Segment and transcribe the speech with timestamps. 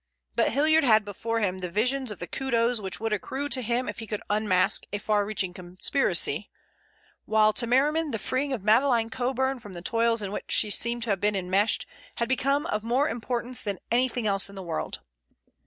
[0.35, 3.87] But Hilliard had before him the vision of the kudos which would accrue to him
[3.87, 6.49] if he could unmask a far reaching conspiracy,
[7.25, 11.03] while to Merriman the freeing of Madeleine Coburn from the toils in which she seemed
[11.03, 11.85] to have been enmeshed
[12.15, 15.01] had become of more importance than anything else in the world.